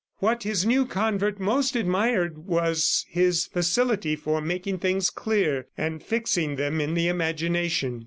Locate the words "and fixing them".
5.77-6.81